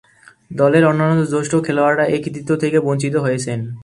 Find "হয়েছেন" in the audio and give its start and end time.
3.15-3.59